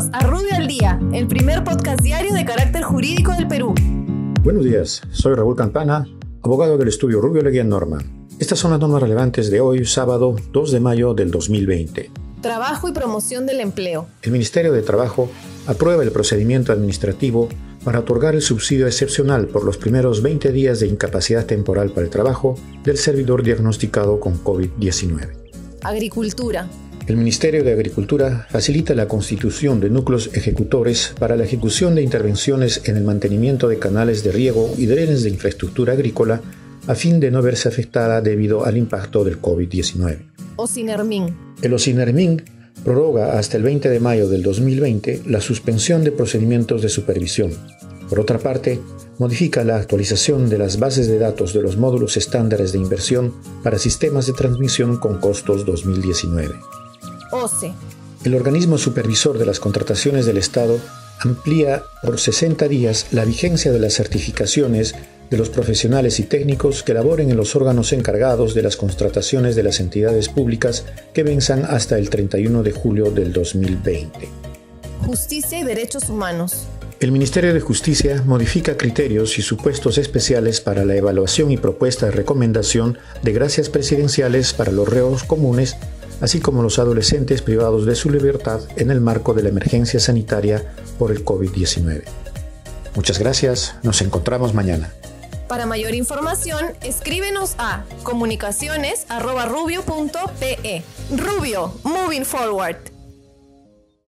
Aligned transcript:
Bienvenidos 0.00 0.10
a 0.12 0.26
Rubio 0.26 0.54
al 0.56 0.66
Día, 0.66 0.98
el 1.12 1.26
primer 1.26 1.62
podcast 1.62 2.00
diario 2.00 2.32
de 2.32 2.44
carácter 2.44 2.82
jurídico 2.82 3.32
del 3.32 3.46
Perú. 3.46 3.74
Buenos 4.42 4.64
días, 4.64 5.02
soy 5.10 5.34
Raúl 5.34 5.56
Campana, 5.56 6.06
abogado 6.42 6.78
del 6.78 6.88
estudio 6.88 7.20
Rubio 7.20 7.42
Leguía 7.42 7.64
Norma. 7.64 7.98
Estas 8.38 8.58
son 8.58 8.70
las 8.70 8.80
normas 8.80 9.02
relevantes 9.02 9.50
de 9.50 9.60
hoy, 9.60 9.84
sábado 9.84 10.36
2 10.52 10.72
de 10.72 10.80
mayo 10.80 11.12
del 11.12 11.30
2020. 11.30 12.10
Trabajo 12.40 12.88
y 12.88 12.92
promoción 12.92 13.44
del 13.44 13.60
empleo. 13.60 14.06
El 14.22 14.32
Ministerio 14.32 14.72
de 14.72 14.80
Trabajo 14.80 15.28
aprueba 15.66 16.02
el 16.02 16.12
procedimiento 16.12 16.72
administrativo 16.72 17.50
para 17.84 17.98
otorgar 17.98 18.34
el 18.34 18.42
subsidio 18.42 18.86
excepcional 18.86 19.48
por 19.48 19.64
los 19.64 19.76
primeros 19.76 20.22
20 20.22 20.50
días 20.50 20.80
de 20.80 20.86
incapacidad 20.86 21.44
temporal 21.44 21.90
para 21.90 22.06
el 22.06 22.10
trabajo 22.10 22.54
del 22.84 22.96
servidor 22.96 23.42
diagnosticado 23.42 24.18
con 24.18 24.42
COVID-19. 24.42 25.28
Agricultura. 25.82 26.68
El 27.10 27.16
Ministerio 27.16 27.64
de 27.64 27.72
Agricultura 27.72 28.46
facilita 28.50 28.94
la 28.94 29.08
constitución 29.08 29.80
de 29.80 29.90
núcleos 29.90 30.30
ejecutores 30.32 31.12
para 31.18 31.34
la 31.34 31.42
ejecución 31.42 31.96
de 31.96 32.02
intervenciones 32.02 32.82
en 32.84 32.96
el 32.96 33.02
mantenimiento 33.02 33.66
de 33.66 33.80
canales 33.80 34.22
de 34.22 34.30
riego 34.30 34.72
y 34.78 34.86
drenes 34.86 35.24
de 35.24 35.30
infraestructura 35.30 35.94
agrícola 35.94 36.40
a 36.86 36.94
fin 36.94 37.18
de 37.18 37.32
no 37.32 37.42
verse 37.42 37.68
afectada 37.68 38.20
debido 38.20 38.64
al 38.64 38.76
impacto 38.76 39.24
del 39.24 39.42
COVID-19. 39.42 40.18
OSINERMIN. 40.54 41.36
El 41.60 41.74
OSINERMIN 41.74 42.44
prorroga 42.84 43.40
hasta 43.40 43.56
el 43.56 43.64
20 43.64 43.88
de 43.90 43.98
mayo 43.98 44.28
del 44.28 44.44
2020 44.44 45.22
la 45.26 45.40
suspensión 45.40 46.04
de 46.04 46.12
procedimientos 46.12 46.80
de 46.80 46.90
supervisión. 46.90 47.50
Por 48.08 48.20
otra 48.20 48.38
parte, 48.38 48.78
modifica 49.18 49.64
la 49.64 49.78
actualización 49.78 50.48
de 50.48 50.58
las 50.58 50.78
bases 50.78 51.08
de 51.08 51.18
datos 51.18 51.54
de 51.54 51.62
los 51.62 51.76
módulos 51.76 52.16
estándares 52.16 52.70
de 52.70 52.78
inversión 52.78 53.34
para 53.64 53.80
sistemas 53.80 54.28
de 54.28 54.32
transmisión 54.32 54.98
con 54.98 55.18
costos 55.18 55.66
2019. 55.66 56.54
OCE. 57.32 57.72
El 58.24 58.34
organismo 58.34 58.78
supervisor 58.78 59.38
de 59.38 59.46
las 59.46 59.60
contrataciones 59.60 60.26
del 60.26 60.36
Estado 60.36 60.78
amplía 61.20 61.82
por 62.02 62.18
60 62.18 62.68
días 62.68 63.06
la 63.12 63.24
vigencia 63.24 63.72
de 63.72 63.78
las 63.78 63.94
certificaciones 63.94 64.94
de 65.30 65.36
los 65.36 65.48
profesionales 65.48 66.18
y 66.18 66.24
técnicos 66.24 66.82
que 66.82 66.92
laboren 66.92 67.30
en 67.30 67.36
los 67.36 67.54
órganos 67.54 67.92
encargados 67.92 68.54
de 68.54 68.62
las 68.62 68.76
contrataciones 68.76 69.54
de 69.54 69.62
las 69.62 69.80
entidades 69.80 70.28
públicas 70.28 70.84
que 71.14 71.22
venzan 71.22 71.64
hasta 71.64 71.98
el 71.98 72.10
31 72.10 72.62
de 72.62 72.72
julio 72.72 73.10
del 73.10 73.32
2020. 73.32 74.28
Justicia 75.06 75.58
y 75.58 75.62
Derechos 75.62 76.08
Humanos. 76.10 76.66
El 76.98 77.12
Ministerio 77.12 77.54
de 77.54 77.60
Justicia 77.60 78.22
modifica 78.26 78.76
criterios 78.76 79.38
y 79.38 79.42
supuestos 79.42 79.96
especiales 79.96 80.60
para 80.60 80.84
la 80.84 80.96
evaluación 80.96 81.50
y 81.50 81.56
propuesta 81.56 82.06
de 82.06 82.12
recomendación 82.12 82.98
de 83.22 83.32
gracias 83.32 83.70
presidenciales 83.70 84.52
para 84.52 84.72
los 84.72 84.86
reos 84.86 85.24
comunes 85.24 85.76
así 86.20 86.40
como 86.40 86.62
los 86.62 86.78
adolescentes 86.78 87.42
privados 87.42 87.84
de 87.86 87.94
su 87.94 88.10
libertad 88.10 88.60
en 88.76 88.90
el 88.90 89.00
marco 89.00 89.32
de 89.34 89.42
la 89.42 89.48
emergencia 89.48 89.98
sanitaria 90.00 90.74
por 90.98 91.10
el 91.10 91.24
COVID-19. 91.24 92.02
Muchas 92.94 93.18
gracias, 93.18 93.74
nos 93.82 94.02
encontramos 94.02 94.54
mañana. 94.54 94.92
Para 95.48 95.66
mayor 95.66 95.94
información, 95.94 96.66
escríbenos 96.82 97.54
a 97.58 97.84
comunicaciones.rubio.pe. 98.04 100.84
Rubio, 101.16 101.74
moving 101.82 102.24
forward. 102.24 102.99